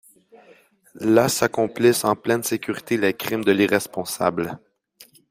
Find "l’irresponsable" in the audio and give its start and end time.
3.51-4.57